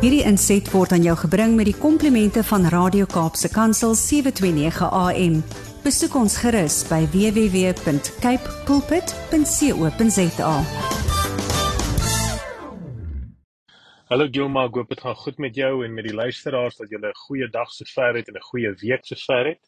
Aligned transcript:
Hierdie 0.00 0.22
inset 0.24 0.64
word 0.72 0.94
aan 0.96 1.02
jou 1.04 1.12
gebring 1.26 1.58
met 1.58 1.66
die 1.68 1.76
komplimente 1.76 2.40
van 2.48 2.62
Radio 2.72 3.04
Kaapse 3.04 3.50
Kansel 3.52 3.92
729 3.92 4.86
AM. 4.96 5.34
Besoek 5.84 6.14
ons 6.16 6.38
gerus 6.40 6.78
by 6.88 7.02
www.cape 7.12 8.54
pulpit.co.za. 8.64 10.54
Hallo 14.08 14.28
Gilma, 14.32 14.64
ek 14.70 14.80
hoop 14.80 14.88
dit 14.96 15.04
gaan 15.04 15.20
goed 15.20 15.44
met 15.44 15.60
jou 15.60 15.84
en 15.84 15.92
met 15.92 16.08
die 16.08 16.16
luisteraars 16.16 16.80
dat 16.80 16.88
julle 16.88 17.12
'n 17.12 17.22
goeie 17.28 17.52
dag 17.52 17.68
sover 17.68 18.16
het 18.16 18.32
en 18.32 18.40
'n 18.40 18.48
goeie 18.48 18.72
week 18.80 19.04
sover 19.04 19.52
het. 19.52 19.60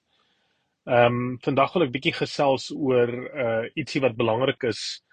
Ehm 0.88 1.12
um, 1.12 1.38
vandag 1.44 1.76
wil 1.76 1.82
ek 1.82 1.92
bietjie 1.92 2.16
gesels 2.16 2.72
oor 2.72 3.12
uh 3.12 3.68
ietsie 3.76 4.00
wat 4.00 4.16
belangrik 4.16 4.64
is 4.64 5.04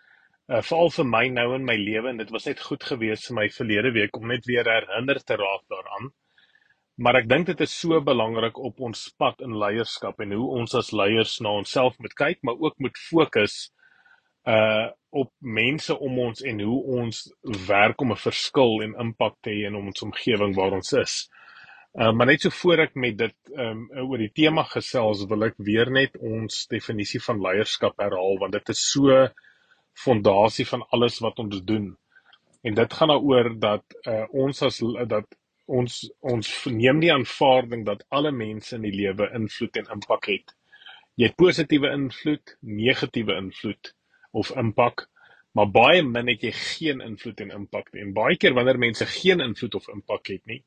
uh, 0.49 0.61
veral 0.65 0.89
vir 0.95 1.05
my 1.05 1.25
nou 1.33 1.47
in 1.55 1.65
my 1.67 1.75
lewe 1.77 2.09
en 2.09 2.21
dit 2.21 2.31
was 2.33 2.47
net 2.49 2.61
goed 2.65 2.83
geweest 2.91 3.29
vir 3.29 3.37
my 3.41 3.47
verlede 3.53 3.93
week 3.95 4.17
om 4.17 4.27
net 4.31 4.47
weer 4.49 4.67
herinner 4.67 5.21
te 5.23 5.37
raak 5.39 5.65
daaraan. 5.73 6.11
Maar 6.99 7.21
ek 7.21 7.29
dink 7.31 7.47
dit 7.47 7.61
is 7.63 7.73
so 7.81 8.01
belangrik 8.03 8.57
op 8.59 8.81
ons 8.83 9.05
pad 9.21 9.39
in 9.45 9.55
leierskap 9.55 10.19
en 10.19 10.33
hoe 10.35 10.47
ons 10.59 10.73
as 10.75 10.91
leiers 10.91 11.37
na 11.39 11.53
onsself 11.61 11.95
moet 12.03 12.15
kyk, 12.19 12.41
maar 12.43 12.59
ook 12.59 12.79
moet 12.79 12.97
fokus 13.09 13.69
uh 14.47 14.89
op 15.09 15.31
mense 15.41 15.95
om 16.05 16.19
ons 16.21 16.43
en 16.45 16.59
hoe 16.61 16.79
ons 16.99 17.19
werk 17.65 18.01
om 18.03 18.11
'n 18.13 18.23
verskil 18.23 18.83
en 18.85 18.91
impak 19.03 19.39
te 19.41 19.49
hê 19.49 19.63
in 19.65 19.75
ons 19.75 20.03
omgewing 20.05 20.53
waar 20.55 20.75
ons 20.77 20.91
is. 20.93 21.15
Uh, 21.97 22.11
maar 22.13 22.27
net 22.29 22.41
so 22.41 22.49
voor 22.53 22.83
ek 22.83 22.93
met 22.93 23.17
dit 23.17 23.35
um, 23.57 23.87
oor 23.89 24.21
die 24.21 24.29
tema 24.29 24.63
gesels, 24.69 25.25
wil 25.25 25.47
ek 25.47 25.55
weer 25.57 25.89
net 25.89 26.17
ons 26.21 26.67
definisie 26.69 27.21
van 27.25 27.41
leierskap 27.41 27.97
herhaal 27.97 28.37
want 28.37 28.53
dit 28.53 28.69
is 28.69 28.83
so 28.91 29.17
fondasie 30.03 30.65
van 30.67 30.85
alles 30.95 31.19
wat 31.23 31.39
ons 31.39 31.63
doen. 31.63 31.91
En 32.61 32.73
dit 32.75 32.93
gaan 32.93 33.11
daaroor 33.11 33.51
dat 33.59 33.99
uh, 34.07 34.25
ons 34.31 34.61
as 34.67 34.79
dat 35.07 35.27
ons 35.69 35.99
ons 36.33 36.47
neem 36.73 36.99
die 37.03 37.11
aanvaarding 37.13 37.85
dat 37.85 38.05
alle 38.09 38.31
mense 38.31 38.75
in 38.75 38.87
die 38.87 38.95
lewe 38.95 39.29
invloed 39.37 39.77
en 39.77 39.91
impak 39.95 40.27
het. 40.31 40.55
Jy 41.19 41.29
het 41.29 41.37
positiewe 41.37 41.91
invloed, 41.93 42.55
negatiewe 42.61 43.35
invloed 43.37 43.93
of 44.31 44.51
impak, 44.57 45.05
maar 45.53 45.69
baie 45.73 46.01
min 46.05 46.31
het 46.31 46.43
jy 46.47 46.53
geen 46.55 47.03
invloed 47.05 47.43
en 47.45 47.53
impak 47.61 47.91
nie. 47.93 48.05
En 48.07 48.13
baie 48.15 48.37
keer 48.39 48.55
wanneer 48.57 48.79
mense 48.81 49.05
geen 49.19 49.43
invloed 49.45 49.75
of 49.77 49.89
impak 49.93 50.31
het 50.33 50.45
nie, 50.49 50.61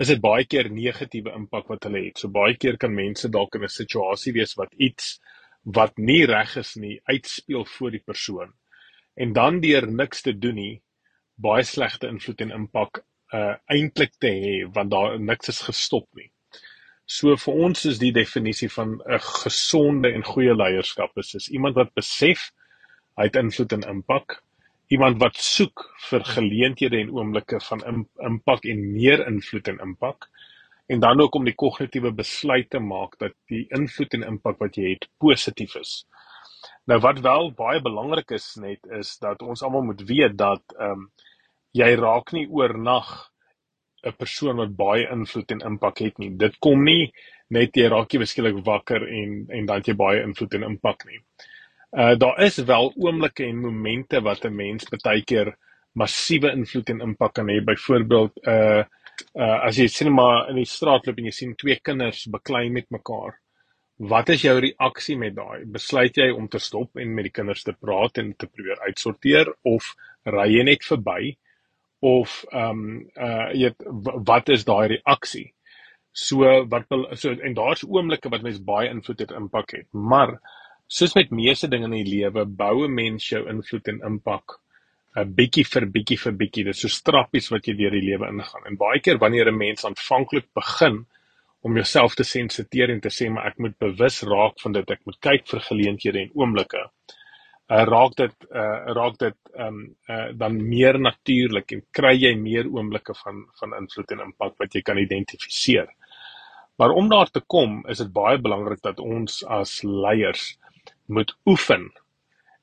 is 0.00 0.10
dit 0.10 0.20
baie 0.20 0.44
keer 0.48 0.70
negatiewe 0.72 1.32
impak 1.38 1.70
wat 1.72 1.86
hulle 1.88 2.02
het. 2.08 2.18
So 2.20 2.32
baie 2.32 2.56
keer 2.60 2.78
kan 2.80 2.94
mense 2.94 3.30
dalk 3.30 3.56
in 3.56 3.64
'n 3.64 3.72
situasie 3.72 4.32
wees 4.36 4.56
wat 4.58 4.74
iets 4.74 5.20
wat 5.64 5.98
nie 5.98 6.24
reg 6.26 6.56
is 6.56 6.74
nie 6.76 7.00
uitspeel 7.04 7.64
voor 7.64 7.90
die 7.90 8.02
persoon 8.04 8.52
en 9.14 9.32
dan 9.32 9.60
deur 9.60 9.86
niks 9.90 10.22
te 10.22 10.32
doen 10.38 10.54
nie 10.54 10.82
baie 11.42 11.64
slegte 11.64 12.08
invloed 12.08 12.40
en 12.44 12.54
impak 12.58 13.02
uh 13.32 13.54
eintlik 13.72 14.12
te 14.20 14.28
hê 14.28 14.54
want 14.76 14.92
daar 14.92 15.18
niks 15.20 15.48
is 15.48 15.60
gestop 15.68 16.06
nie. 16.14 16.28
So 17.06 17.36
vir 17.36 17.60
ons 17.66 17.84
is 17.88 17.98
die 17.98 18.12
definisie 18.12 18.68
van 18.72 19.00
'n 19.06 19.20
gesonde 19.42 20.12
en 20.12 20.24
goeie 20.24 20.54
leierskap 20.54 21.18
is 21.18 21.34
is 21.34 21.48
iemand 21.48 21.74
wat 21.80 21.94
besef 21.94 22.50
hy 23.16 23.24
het 23.28 23.36
invloed 23.36 23.72
en 23.72 23.82
impak, 23.88 24.42
iemand 24.88 25.18
wat 25.20 25.36
soek 25.36 25.84
vir 26.10 26.24
geleenthede 26.24 27.00
en 27.00 27.10
oomblikke 27.10 27.60
van 27.60 27.82
impak 28.28 28.64
en 28.64 28.92
meer 28.92 29.26
invloed 29.26 29.68
en 29.68 29.80
impak 29.88 30.28
en 30.88 31.00
dan 31.00 31.20
ook 31.20 31.34
om 31.34 31.44
die 31.44 31.54
kognitiewe 31.54 32.12
besluit 32.12 32.70
te 32.70 32.78
maak 32.78 33.18
dat 33.18 33.34
die 33.48 33.66
invloed 33.70 34.14
en 34.14 34.26
impak 34.34 34.58
wat 34.58 34.76
jy 34.76 34.94
het 34.94 35.08
positief 35.18 35.76
is. 35.80 36.04
Nou 36.90 36.98
wat 37.00 37.20
wel 37.22 37.52
baie 37.54 37.80
belangrik 37.82 38.32
is 38.34 38.54
net 38.60 38.86
is 38.98 39.14
dat 39.22 39.42
ons 39.42 39.62
almal 39.62 39.84
moet 39.90 40.02
weet 40.08 40.34
dat 40.38 40.62
ehm 40.78 41.04
um, 41.04 41.10
jy 41.72 41.94
raak 41.96 42.32
nie 42.36 42.48
oornag 42.50 43.10
'n 44.10 44.16
persoon 44.18 44.56
wat 44.60 44.74
baie 44.76 45.06
invloed 45.14 45.54
en 45.54 45.62
impak 45.70 46.02
het 46.04 46.18
nie. 46.18 46.30
Dit 46.36 46.58
kom 46.58 46.82
nie 46.84 47.12
net 47.56 47.76
jy 47.76 47.86
raak 47.92 48.12
jy 48.12 48.20
beskiklik 48.24 48.58
wakker 48.66 49.06
en 49.20 49.46
en 49.58 49.66
dan 49.66 49.84
jy 49.86 49.94
baie 49.94 50.22
invloed 50.26 50.54
en 50.58 50.66
impak 50.70 51.06
nie. 51.06 51.20
Uh 51.92 52.14
daar 52.18 52.42
is 52.48 52.58
wel 52.72 52.92
oomblikke 52.96 53.46
en 53.46 53.60
momente 53.62 54.20
wat 54.20 54.44
'n 54.44 54.56
mens 54.56 54.84
baie 55.04 55.22
keer 55.22 55.54
massiewe 55.94 56.50
invloed 56.52 56.90
en 56.90 57.00
impak 57.00 57.34
kan 57.34 57.48
hê. 57.48 57.60
Byvoorbeeld 57.64 58.46
uh 58.46 58.82
uh 59.34 59.58
as 59.68 59.76
jy 59.78 59.86
sien 59.86 60.12
maar 60.12 60.50
in 60.50 60.56
die 60.56 60.66
straat 60.66 61.06
loop 61.06 61.18
en 61.18 61.30
jy 61.30 61.36
sien 61.38 61.54
twee 61.54 61.78
kinders 61.80 62.26
beklei 62.26 62.70
met 62.70 62.90
mekaar 62.90 63.38
Wat 64.02 64.32
is 64.34 64.42
jou 64.42 64.56
reaksie 64.58 65.14
met 65.18 65.36
daai? 65.36 65.62
Besluit 65.70 66.16
jy 66.18 66.32
om 66.34 66.48
te 66.50 66.58
stop 66.58 66.98
en 66.98 67.12
met 67.14 67.28
die 67.28 67.34
kinders 67.34 67.62
te 67.62 67.74
praat 67.78 68.18
en 68.18 68.32
te 68.34 68.48
probeer 68.50 68.80
uitsorteer 68.88 69.52
of 69.62 69.92
ry 70.26 70.48
jy 70.50 70.64
net 70.66 70.86
verby? 70.88 71.36
Of 72.02 72.40
ehm 72.50 72.80
um, 72.80 72.96
uh 73.14 73.52
jy 73.54 73.70
wat 74.26 74.50
is 74.50 74.66
daai 74.66 74.96
reaksie? 74.96 75.52
So 76.24 76.50
wat 76.72 76.90
so 77.14 77.30
en 77.30 77.54
daar's 77.54 77.86
oomblikke 77.86 78.32
wat 78.32 78.42
mens 78.42 78.58
baie 78.72 78.90
invloed 78.90 79.22
het 79.22 79.36
impak 79.38 79.76
het. 79.78 79.86
Maar 79.94 80.34
soos 80.90 81.14
met 81.14 81.30
meeste 81.30 81.70
dinge 81.70 81.86
in 81.86 81.96
die 82.00 82.10
lewe, 82.10 82.44
bou 82.44 82.84
'n 82.88 82.94
mens 82.94 83.28
jou 83.30 83.46
invloed 83.48 83.88
en 83.88 84.02
impak 84.10 84.58
'n 85.16 85.34
bietjie 85.38 85.64
vir 85.64 85.86
bietjie 85.86 86.18
vir 86.18 86.32
bietjie. 86.42 86.64
Dit 86.64 86.74
is 86.74 86.80
so 86.80 86.88
strappies 86.88 87.52
wat 87.54 87.68
jy 87.68 87.78
deur 87.78 87.94
die 87.94 88.08
lewe 88.10 88.26
ingaan. 88.26 88.66
En 88.66 88.76
baie 88.76 89.00
keer 89.00 89.18
wanneer 89.18 89.46
'n 89.46 89.58
mens 89.58 89.84
aanvanklik 89.84 90.50
begin 90.54 91.06
om 91.62 91.76
jouself 91.78 92.16
te 92.18 92.26
sensiteer 92.26 92.90
en 92.90 93.00
te 93.00 93.10
sê 93.14 93.28
maar 93.30 93.52
ek 93.52 93.60
moet 93.62 93.78
bewus 93.78 94.22
raak 94.26 94.58
van 94.62 94.74
dit. 94.76 94.90
Ek 94.90 95.02
moet 95.06 95.18
kyk 95.22 95.46
vir 95.52 95.64
geleenthede 95.68 96.22
en 96.24 96.32
oomblikke. 96.42 96.82
Uh, 97.72 97.84
raak 97.88 98.16
dit 98.18 98.34
uh, 98.50 98.92
raak 98.98 99.18
dit 99.22 99.36
um, 99.62 99.78
uh, 100.10 100.28
dan 100.36 100.58
meer 100.58 100.98
natuurlik 101.00 101.72
en 101.72 101.84
kry 101.94 102.12
jy 102.18 102.32
meer 102.36 102.68
oomblikke 102.68 103.14
van 103.22 103.44
van 103.60 103.76
invloed 103.78 104.12
en 104.12 104.24
impak 104.26 104.58
wat 104.60 104.74
jy 104.74 104.82
kan 104.84 105.00
identifiseer. 105.00 105.88
Maar 106.76 106.96
om 106.98 107.08
daar 107.08 107.30
te 107.30 107.40
kom 107.54 107.80
is 107.88 108.02
dit 108.02 108.12
baie 108.12 108.40
belangrik 108.42 108.82
dat 108.82 109.00
ons 109.00 109.42
as 109.46 109.78
leiers 109.86 110.56
moet 111.06 111.30
oefen 111.46 111.88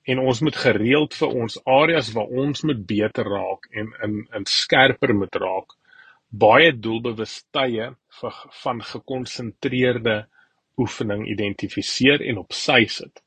en 0.10 0.20
ons 0.20 0.42
moet 0.42 0.56
gereeld 0.58 1.16
vir 1.22 1.36
ons 1.44 1.60
areas 1.70 2.12
waar 2.16 2.32
ons 2.44 2.64
moet 2.68 2.86
beter 2.92 3.28
raak 3.30 3.70
en 3.72 3.94
in 4.06 4.22
in 4.36 4.48
skerper 4.50 5.16
moet 5.16 5.36
raak 5.42 5.76
baie 6.30 6.72
doelbewus 6.72 7.44
tye 7.54 7.90
van 8.64 8.84
gekonsentreerde 8.84 10.28
oefening 10.80 11.26
identifiseer 11.28 12.22
en 12.22 12.38
op 12.38 12.54
sy 12.54 12.86
sit. 12.88 13.22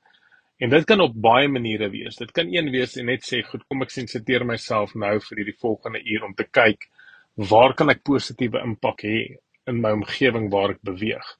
En 0.62 0.70
dit 0.70 0.84
kan 0.86 1.00
op 1.02 1.14
baie 1.18 1.48
maniere 1.50 1.90
wees. 1.90 2.16
Dit 2.16 2.30
kan 2.32 2.48
een 2.52 2.70
wees 2.70 2.96
en 2.96 3.06
net 3.06 3.24
sê, 3.26 3.42
"Goed, 3.42 3.64
kom 3.68 3.82
ek 3.82 3.90
sensiteer 3.90 4.44
myself 4.44 4.94
nou 4.94 5.18
vir 5.20 5.36
hierdie 5.38 5.58
volgende 5.60 6.00
uur 6.04 6.24
om 6.24 6.34
te 6.34 6.44
kyk 6.44 6.88
waar 7.36 7.74
kan 7.74 7.90
ek 7.90 8.04
positiewe 8.04 8.62
impak 8.62 9.02
hê 9.02 9.36
in 9.66 9.80
my 9.80 9.90
omgewing 9.90 10.50
waar 10.50 10.70
ek 10.70 10.82
beweeg." 10.82 11.38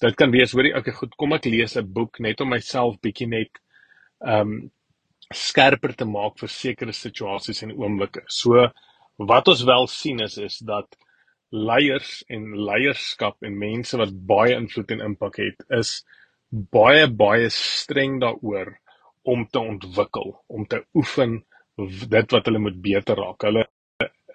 Dit 0.00 0.16
kan 0.16 0.30
wees, 0.30 0.52
hoorie, 0.52 0.76
okay, 0.76 0.92
goed, 0.92 1.16
kom 1.16 1.32
ek 1.32 1.44
lees 1.44 1.76
'n 1.76 1.92
boek 1.92 2.20
net 2.20 2.40
om 2.40 2.48
myself 2.48 3.00
bietjie 3.00 3.28
net 3.28 3.50
ehm 4.20 4.40
um, 4.40 4.70
skerper 5.34 5.92
te 5.96 6.04
maak 6.04 6.38
vir 6.38 6.48
sekere 6.48 6.92
situasies 6.92 7.62
en 7.62 7.72
oomblikke. 7.72 8.22
So 8.28 8.70
wat 9.18 9.48
ons 9.48 9.64
wel 9.66 9.86
sien 9.90 10.20
is 10.20 10.36
is 10.38 10.58
dat 10.58 10.96
leiers 11.50 12.22
en 12.28 12.52
leierskap 12.54 13.42
en 13.42 13.58
mense 13.58 13.96
wat 13.96 14.12
baie 14.28 14.54
invloed 14.54 14.90
en 14.94 15.04
impak 15.10 15.40
het 15.42 15.64
is 15.78 16.02
baie 16.50 17.08
baie 17.10 17.48
streng 17.52 18.20
daaroor 18.22 18.76
om 19.28 19.46
te 19.48 19.60
ontwikkel, 19.60 20.44
om 20.46 20.66
te 20.66 20.84
oefen 20.94 21.42
dit 22.08 22.32
wat 22.32 22.46
hulle 22.48 22.62
moet 22.62 22.78
beter 22.82 23.18
raak. 23.18 23.44
Hulle 23.44 23.66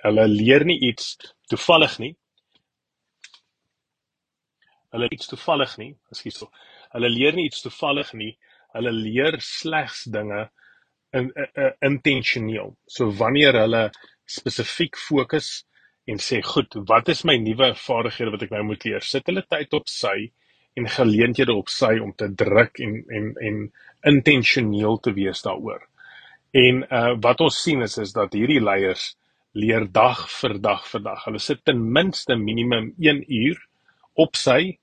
hulle 0.03 0.25
leer 0.27 0.66
nie 0.67 0.79
iets 0.89 1.15
toevallig 1.47 1.95
nie. 2.03 2.11
Hulle 4.94 5.07
iets 5.15 5.29
toevallig 5.31 5.77
nie, 5.79 5.94
ekskuus. 6.11 6.41
So. 6.44 6.51
Hulle 6.94 7.09
leer 7.09 7.38
nie 7.39 7.47
iets 7.47 7.63
toevallig 7.63 8.11
nie. 8.19 8.33
Hulle 8.75 8.91
leer 8.91 9.39
slegs 9.41 10.03
dinge 10.11 10.44
in, 11.15 11.31
in, 11.31 11.47
in 11.55 11.71
intentioneel. 11.89 12.75
So 12.85 13.09
wanneer 13.17 13.57
hulle 13.63 13.88
spesifiek 14.25 14.97
fokus 14.97 15.63
en 16.06 16.19
sê 16.19 16.42
goed, 16.44 16.75
wat 16.89 17.09
is 17.09 17.24
my 17.24 17.38
nuwe 17.39 17.74
vaardighede 17.80 18.33
wat 18.33 18.45
ek 18.45 18.53
nou 18.56 18.63
moet 18.71 18.86
leer? 18.86 19.03
Sit 19.06 19.27
hulle 19.31 19.45
tyd 19.50 19.74
op 19.74 19.88
sy 19.92 20.31
en 20.80 20.89
geleenthede 20.89 21.53
op 21.53 21.69
sy 21.69 21.95
om 22.01 22.13
te 22.18 22.30
druk 22.44 22.80
en 22.83 22.95
en 23.13 23.33
en 23.50 23.59
intentioneel 24.13 25.00
te 25.00 25.13
wees 25.15 25.44
daaroor. 25.45 25.83
En 26.53 26.83
uh 26.89 27.13
wat 27.21 27.42
ons 27.42 27.62
sien 27.63 27.81
is 27.81 27.98
is 27.98 28.13
dat 28.13 28.33
hierdie 28.33 28.62
leiers 28.62 29.13
leer 29.53 29.86
dag 29.92 30.25
vir 30.39 30.57
dag 30.62 30.88
vir 30.89 31.03
dag. 31.06 31.25
Hulle 31.27 31.39
sit 31.39 31.63
ten 31.65 31.81
minste 31.94 32.36
minimum 32.36 32.94
1 32.98 33.24
uur 33.30 33.59
op 34.25 34.36
sy 34.36 34.77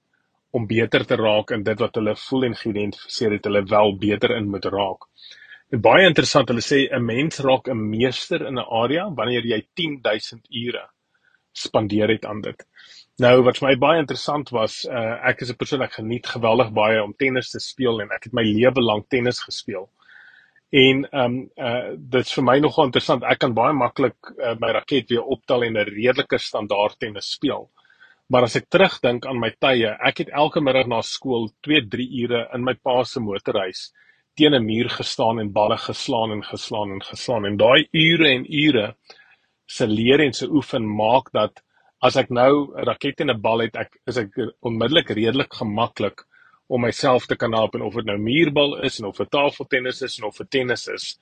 om 0.51 0.67
beter 0.67 1.05
te 1.07 1.19
raak 1.19 1.51
in 1.55 1.63
dit 1.67 1.79
wat 1.79 1.99
hulle 1.99 2.17
voel 2.19 2.49
en 2.49 2.57
geïdentifiseer 2.59 3.37
het 3.37 3.47
hulle 3.47 3.63
wel 3.71 3.97
beter 3.99 4.35
in 4.37 4.51
moet 4.51 4.67
raak. 4.67 5.07
En 5.71 5.79
baie 5.79 6.07
interessant, 6.07 6.49
hulle 6.51 6.63
sê 6.67 6.79
'n 6.91 7.05
mens 7.07 7.37
raak 7.47 7.69
'n 7.71 7.83
meester 7.91 8.41
in 8.47 8.59
'n 8.59 8.71
area 8.83 9.05
wanneer 9.19 9.45
jy 9.47 9.61
10000 9.79 10.47
ure 10.51 10.85
spandeer 11.53 12.09
het 12.09 12.25
aan 12.27 12.41
dit. 12.41 12.65
Nou 13.19 13.43
wat 13.43 13.59
vir 13.59 13.69
my 13.69 13.77
baie 13.77 14.01
interessant 14.01 14.51
was, 14.51 14.85
uh, 14.85 15.15
ek 15.31 15.43
is 15.43 15.51
'n 15.51 15.61
persoon 15.61 15.83
ek 15.83 15.93
geniet 16.01 16.27
geweldig 16.27 16.73
baie 16.73 17.03
om 17.03 17.15
tennis 17.15 17.51
te 17.51 17.61
speel 17.61 18.01
en 18.01 18.11
ek 18.11 18.25
het 18.25 18.33
my 18.33 18.43
lewe 18.43 18.83
lank 18.83 19.09
tennis 19.09 19.41
gespeel. 19.47 19.89
En 20.73 21.05
ehm 21.05 21.25
um, 21.25 21.51
uh 21.57 21.95
dit's 22.15 22.35
vir 22.35 22.45
my 22.45 22.59
nogal 22.59 22.87
interessant. 22.87 23.23
Ek 23.23 23.39
kan 23.39 23.55
baie 23.55 23.73
maklik 23.73 24.19
uh, 24.39 24.57
my 24.59 24.73
raket 24.73 25.09
weer 25.11 25.23
optel 25.23 25.63
en 25.63 25.77
'n 25.77 25.87
redelike 25.87 26.39
standaard 26.39 26.99
tennis 26.99 27.31
speel. 27.31 27.71
Maar 28.29 28.43
as 28.43 28.57
ek 28.57 28.69
terugdink 28.71 29.27
aan 29.27 29.39
my 29.39 29.51
tye, 29.51 29.97
ek 30.01 30.19
het 30.19 30.29
elke 30.31 30.61
middag 30.61 30.87
na 30.87 31.01
skool 31.03 31.51
2-3 31.63 32.11
ure 32.23 32.49
in 32.55 32.65
my 32.65 32.75
pa 32.75 33.05
se 33.05 33.21
motorhuis 33.21 33.93
teen 34.41 34.55
'n 34.57 34.65
muur 34.65 34.89
gestaan 34.89 35.41
en 35.41 35.53
balle 35.53 35.77
geslaan 35.77 36.33
en 36.33 36.45
geslaan 36.45 36.93
en 36.97 37.03
geslaan 37.13 37.47
en 37.47 37.57
daai 37.57 37.89
ure 37.93 38.29
en 38.37 38.45
ure 38.65 38.87
se 39.67 39.87
leer 39.87 40.21
en 40.21 40.33
se 40.33 40.47
oefen 40.49 40.87
maak 41.03 41.29
dat 41.33 41.63
as 42.01 42.17
ek 42.17 42.31
nou 42.31 42.73
'n 42.73 42.85
raket 42.89 43.21
en 43.21 43.31
'n 43.31 43.41
bal 43.41 43.61
het, 43.61 43.77
ek 43.77 44.01
is 44.07 44.17
ek 44.17 44.33
onmiddellik 44.63 45.11
redelik 45.11 45.53
gemaklik 45.53 46.25
om 46.69 46.81
myself 46.81 47.27
te 47.27 47.37
kan 47.37 47.53
help 47.53 47.75
en 47.75 47.83
of 47.83 47.95
dit 47.95 48.07
nou 48.07 48.19
muurbal 48.19 48.79
is 48.87 49.01
en 49.01 49.07
of 49.07 49.17
dit 49.17 49.31
tafeltennis 49.31 50.03
is 50.03 50.19
en 50.19 50.25
of 50.25 50.37
dit 50.39 50.51
tennis 50.51 50.89
is. 50.89 51.19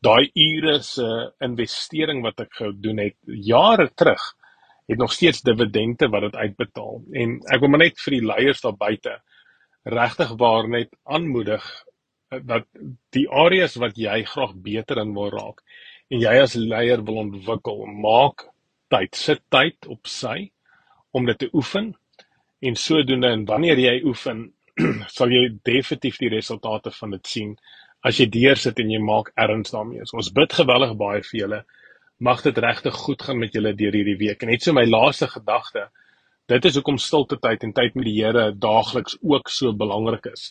Daai 0.00 0.30
ure 0.34 0.82
se 0.82 1.32
investering 1.40 2.22
wat 2.22 2.40
ek 2.40 2.52
gedoen 2.52 2.98
het 2.98 3.16
jare 3.26 3.90
terug 3.94 4.22
het 4.88 4.98
nog 4.98 5.12
steeds 5.12 5.42
dividende 5.42 6.08
wat 6.08 6.22
dit 6.22 6.36
uitbetaal. 6.36 7.02
En 7.12 7.40
ek 7.54 7.60
wil 7.60 7.68
maar 7.68 7.84
net 7.84 8.00
vir 8.00 8.18
die 8.18 8.26
leiers 8.26 8.60
daar 8.60 8.76
buite 8.76 9.20
regtig 9.84 10.36
waar 10.38 10.68
net 10.68 10.90
aanmoedig 11.04 11.62
dat 12.40 12.66
die 13.12 13.26
areas 13.28 13.76
wat 13.80 13.98
jy 13.98 14.22
graag 14.24 14.54
beter 14.64 15.02
in 15.02 15.12
wil 15.14 15.30
raak 15.30 15.60
en 16.12 16.20
jy 16.20 16.32
as 16.42 16.54
leier 16.56 17.02
wil 17.04 17.22
ontwikkel, 17.24 17.84
maak 17.86 18.46
tyd, 18.92 19.14
sit 19.16 19.42
tyd 19.52 19.88
op 19.88 20.08
sy 20.08 20.50
om 21.12 21.26
dit 21.28 21.38
te 21.38 21.48
oefen 21.52 21.92
en 22.62 22.76
sodoende 22.78 23.32
en 23.32 23.44
wanneer 23.48 23.80
jy 23.80 23.94
oefen, 24.08 24.44
sal 25.16 25.32
jy 25.32 25.48
definitief 25.64 26.18
die 26.20 26.32
resultate 26.32 26.92
van 26.98 27.16
dit 27.16 27.32
sien 27.34 27.54
as 28.06 28.18
jy 28.18 28.26
deursit 28.34 28.80
en 28.82 28.90
jy 28.90 29.00
maak 29.02 29.30
erns 29.38 29.72
daarmee. 29.74 30.04
So 30.06 30.18
ons 30.20 30.32
bid 30.34 30.54
geweldig 30.56 30.96
baie 30.98 31.22
vir 31.26 31.38
julle. 31.38 31.60
Mag 32.22 32.42
dit 32.42 32.58
regtig 32.64 32.96
goed 33.04 33.22
gaan 33.22 33.38
met 33.38 33.54
julle 33.54 33.74
deur 33.78 33.94
hierdie 33.94 34.18
week. 34.18 34.42
En 34.42 34.50
net 34.50 34.64
so 34.64 34.74
my 34.74 34.84
laaste 34.86 35.28
gedagte, 35.30 35.86
dit 36.50 36.66
is 36.66 36.78
hoekom 36.78 36.98
stilte 36.98 37.38
tyd 37.42 37.62
en 37.66 37.74
tyd 37.76 37.94
met 37.98 38.08
die 38.08 38.16
Here 38.18 38.50
daagliks 38.58 39.16
ook 39.22 39.50
so 39.50 39.72
belangrik 39.72 40.26
is. 40.32 40.50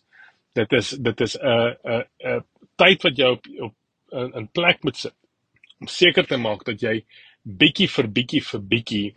Dit 0.53 0.73
is 0.73 0.89
dit 0.89 1.21
is 1.21 1.37
'n 1.37 1.75
'n 1.83 2.03
'n 2.33 2.43
tyd 2.77 3.03
wat 3.03 3.17
jy 3.17 3.31
op 3.37 3.47
op 3.67 3.75
in 4.37 4.47
plek 4.51 4.83
moet 4.83 4.97
sit 4.97 5.15
om 5.79 5.87
seker 5.87 6.27
te 6.27 6.37
maak 6.37 6.65
dat 6.65 6.81
jy 6.81 7.05
bietjie 7.43 7.87
vir 7.89 8.07
bietjie 8.07 8.41
vir 8.51 8.61
bietjie 8.61 9.15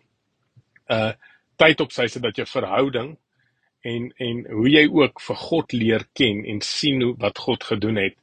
uh 0.90 1.12
tyd 1.56 1.81
op 1.81 1.92
sy 1.92 2.06
sodat 2.10 2.36
jou 2.36 2.46
verhouding 2.46 3.16
en 3.84 4.12
en 4.19 4.44
hoe 4.50 4.69
jy 4.70 4.84
ook 4.90 5.20
vir 5.20 5.36
God 5.36 5.72
leer 5.72 6.04
ken 6.19 6.44
en 6.44 6.60
sien 6.60 7.02
hoe 7.02 7.14
wat 7.19 7.38
God 7.38 7.64
gedoen 7.64 7.96
het 7.96 8.16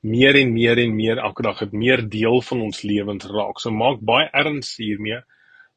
meer 0.00 0.36
en 0.38 0.52
meer 0.52 0.78
en 0.78 0.94
meer 0.94 1.18
elke 1.18 1.42
dag 1.42 1.58
het 1.58 1.72
meer 1.72 2.04
deel 2.08 2.40
van 2.42 2.60
ons 2.60 2.82
lewens 2.82 3.26
raak. 3.26 3.58
So 3.60 3.70
maak 3.70 4.00
baie 4.00 4.28
erns 4.32 4.76
hiermee. 4.78 5.20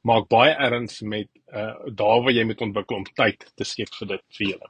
Maak 0.05 0.27
baie 0.29 0.53
erns 0.53 1.01
met 1.01 1.29
uh 1.53 1.73
daar 1.89 2.21
waar 2.23 2.33
jy 2.33 2.45
moet 2.45 2.61
ontwikkel 2.61 3.01
om 3.01 3.07
tyd 3.15 3.51
te 3.55 3.65
skep 3.65 3.93
vir 3.99 4.13
dit 4.15 4.23
vir 4.37 4.47
julle. 4.47 4.69